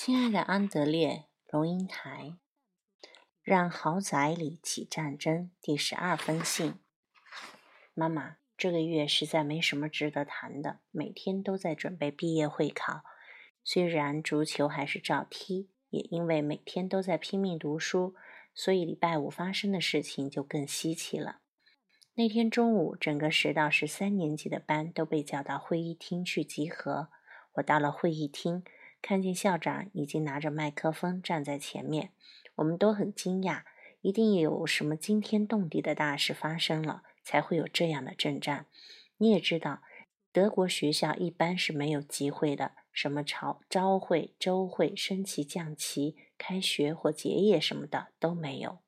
[0.00, 2.36] 亲爱的安德烈，龙应台，
[3.42, 5.50] 让豪宅里起战争。
[5.60, 6.76] 第十二封信，
[7.94, 13.02] 妈妈，这个月实在没什么值得谈的，每天都在准备毕业会考。
[13.64, 18.14] 虽然足球还是照踢，也因为每天都在拼命读书，
[18.54, 21.40] 所以礼拜五发生的事情就更稀奇了。
[22.14, 27.08] 那天中午，整个十到十三年级的班都被叫到会议厅去集合。
[27.54, 28.62] 我到了会议厅。
[29.08, 32.10] 看见校长已经拿着麦克风站在前面，
[32.56, 33.62] 我们都很惊讶，
[34.02, 38.66] 一定有什么惊天动地的大事发生了，才会有这样的阵仗。
[39.16, 39.80] 你也知道，
[40.30, 48.80] 德国学校一般是没有集会的，什么朝朝会、周会、升旗、降旗、开学或结业什么的都没有。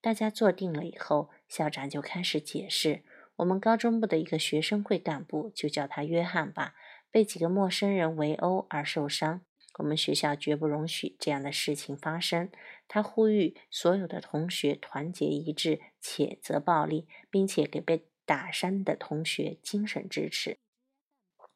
[0.00, 3.02] 大家坐定了以后，校长就开始解释：
[3.36, 6.74] 我们高中部的一个学生会干部，就叫他约翰吧。
[7.14, 9.42] 被几个陌生人围殴而受伤，
[9.78, 12.50] 我们学校绝不容许这样的事情发生。
[12.88, 20.56] 他呼吁所有的同学团结一致，谴责暴力，并且给被打伤的同学精神支持。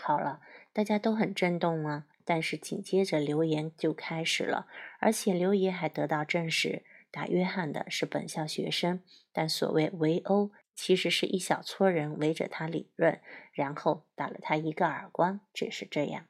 [0.00, 0.40] 好了，
[0.72, 2.06] 大家都很震动啊！
[2.24, 4.68] 但是紧接着留言就开始了，
[5.00, 9.02] 而且留言还得到证实：打约翰的是本校学生，
[9.32, 10.52] 但所谓围殴。
[10.74, 13.20] 其实是一小撮人围着他理论，
[13.52, 16.26] 然后打了他一个耳光，只是这样。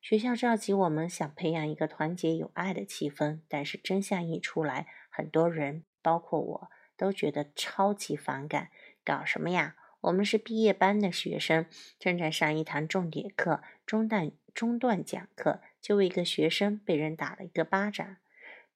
[0.00, 8.70] 学校召集我们，想培养一个团结友爱的气氛，但是真相一出来，很多人，包括我都觉得超级反感。
[9.04, 9.76] 搞什么呀？
[10.00, 11.66] 我们是毕业班的学生，
[12.00, 18.16] 正在上一堂重点课，中断中断讲课，就为一个学生被人打了一个巴掌。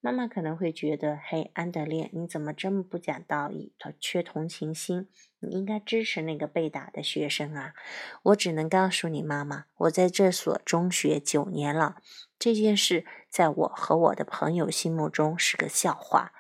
[0.01, 3.73] 妈妈可能会觉得，嘿，安德烈，你怎么这么不讲道义？
[3.79, 5.09] 他，缺同情心？
[5.41, 7.75] 你应该支持那个被打的学生啊！
[8.25, 11.97] 我只能告诉你，妈妈，我在这所中学九年了，
[12.39, 16.33] 这件事在我和我的朋友心目中是个笑话。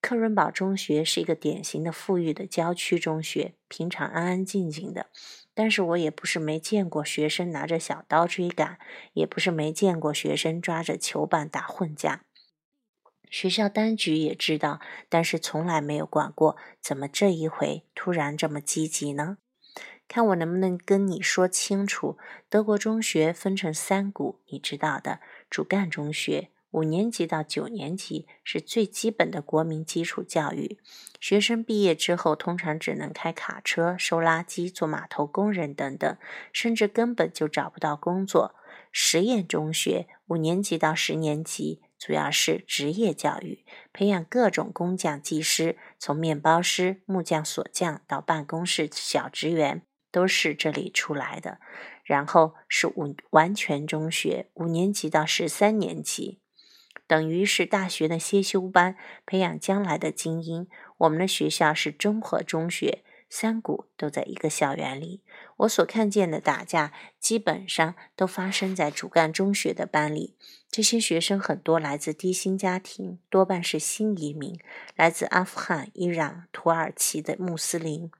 [0.00, 5.06] 克伦堡中学是一个典型的富裕的郊区中学，平常安安静静的。
[5.54, 8.78] 但是我也不是没见过学生拿着小刀追赶，
[9.14, 12.22] 也不是没见过学生抓着球棒打混架。
[13.30, 16.56] 学校当局也知道，但是从来没有管过。
[16.80, 19.38] 怎么这一回突然这么积极呢？
[20.06, 22.16] 看我能不能跟你说清楚。
[22.48, 25.20] 德国中学分成三股，你知道的。
[25.50, 30.78] 主干中学五年级到九年级是最基本的国民基础教育，
[31.20, 36.16] 学生毕业之后通常只能开卡车、收垃圾、做码头工人等等，
[36.54, 38.54] 甚至根本就找不到工作。
[38.90, 41.82] 实验中学五年级到十年级。
[41.98, 49.82] 主要是职业教育，培养各种工匠技师，从面包师、木匠、锁匠到办公室小职员，
[50.12, 51.58] 都是这里出来的。
[52.04, 56.40] 然后是五完全中学，五年级到十三年级，
[57.06, 60.68] 等于是大学的先修班，培养将来的精英。
[60.96, 63.04] 我们的学校是综合中学。
[63.30, 65.22] 三股都在一个校园里，
[65.58, 70.34] 我所看见的打架基本上都发生在主干中学的班里。
[70.70, 74.58] 这些学生很多来自低薪家庭，多半是新移民，
[74.96, 78.10] 来自阿富汗、伊朗、土耳其的穆斯林。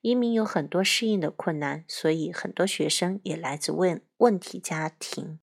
[0.00, 5.38] 移民有很多适应的困难，所以很多学生也来自问问题家庭。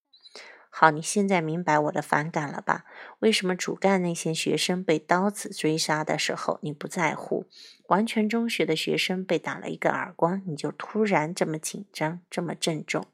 [0.74, 2.86] 好，你现在明白我的反感了吧？
[3.20, 7.46] 为什么主干那些学生被刀子追杀的时候你不在乎？
[7.88, 13.06] 完全中学的学生被打了一个耳光，你就突然这么紧张，这么郑重？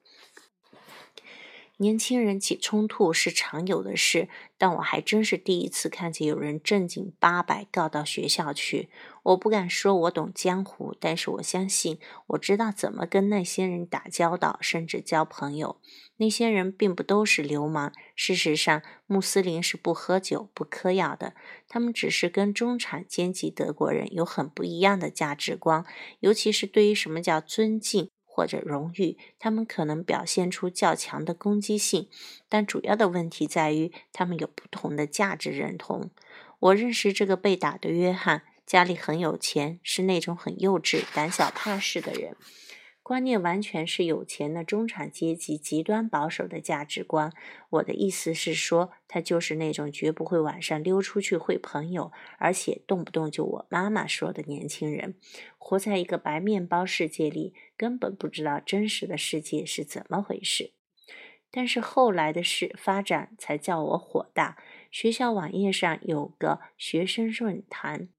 [1.80, 8.90] 年轻人起冲突是常有的事，但我还真是第一次看见有人正经八百告到学校去。
[9.22, 15.80] 我不敢说我懂江湖，但是我相信我知道怎么跟那些人打交道，甚至交朋友。
[16.20, 17.94] 那些人并不都是流氓。
[18.16, 21.36] 事实上，穆斯林是不喝酒、不嗑药的。
[21.68, 25.86] 他们只是跟中产阶级德国人有很不一样的价值观，
[26.22, 28.10] 尤其是对于什么叫尊敬。
[28.38, 32.08] 或者荣誉，他们可能表现出较强的攻击性，
[32.48, 36.12] 但主要的问题在于他们有不同的价值认同。
[36.60, 42.36] 我认识这个被打的约翰，家里很有钱，是那种很幼稚、胆小怕事的人。
[43.08, 47.32] 观念完全是有钱的中产阶级极端保守的价值观。
[47.70, 55.16] 我的意思是说，他就是那种绝不会晚上溜出去会朋友，而且动不动就我妈妈说的年轻人，
[55.58, 60.74] 活在一个白面包世界里，根本不知道真实的世界是怎么回事。
[61.50, 64.58] 但是后来的事发展才叫我火大。
[64.92, 68.10] 学校网页上有个学生论坛。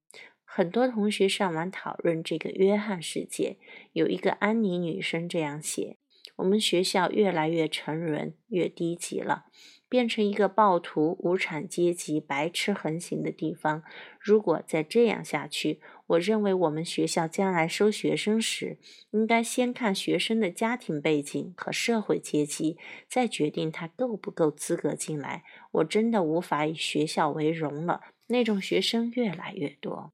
[0.51, 3.57] 很多同学上网讨论这个约翰事件，
[3.93, 5.97] 有一个安妮女生这样写
[6.37, 9.45] ：“我们学校越来越成人，越低级了，
[9.87, 13.83] 变成一个暴徒、无产阶级、白痴横行的地方。
[14.19, 18.79] 如果再这样下去，我认为我们学校将来收学生时，
[19.11, 22.75] 应该先看学生的家庭背景和社会阶级，
[23.07, 25.43] 再决定他够不够资格进来。
[25.73, 30.11] 我真的无法以学校为荣了，那种学生越来越多。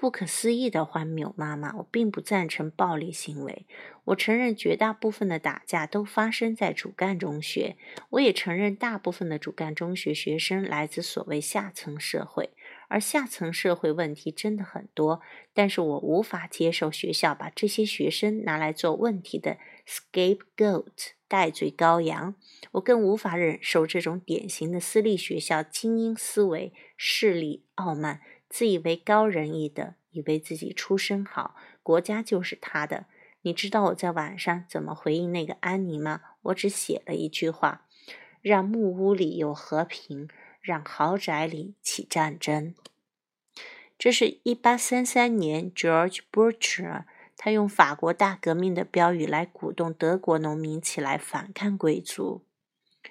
[0.00, 3.66] 不可思议的荒谬，妈妈，我并不赞成暴力行为。
[4.06, 7.76] 我承认绝大部分的打架都发生在主干中学，
[8.08, 12.48] 我也承认大部分的主干中学学生来自所谓下层社会，
[12.88, 15.20] 而下层社会问题真的很多。
[15.52, 22.34] 但是我无法接受学校把这些学生拿来做问题的 scapegoat 代罪羔羊。
[22.72, 28.22] 我更无法忍受这种典型的私立学校精英思维、势力、傲慢。
[28.50, 31.54] 自以为高人一等，以为自己出身好，
[31.84, 33.06] 国家就是他的。
[33.42, 36.20] 你知道我在晚上怎么回应那个安妮吗？
[36.42, 37.86] 我只写了一句话：
[38.42, 40.28] 让木屋里有和平，
[40.60, 42.74] 让豪宅里起战争。
[43.96, 47.04] 这是一八三三年，George Burcher，
[47.36, 52.42] 他用法国大革命的标语来鼓动德国农民起来反抗贵族。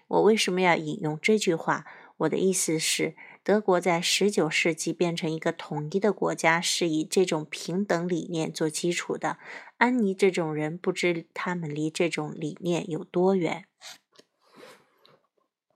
[0.09, 1.85] 我为什么要引用这句话？
[2.17, 3.15] 我的意思是。
[3.49, 9.39] 德国在十九世纪变成一个统一的国家，是以这种平等理念做基础的。
[9.79, 13.65] 安妮这种人，不知他们离这种理念有多远。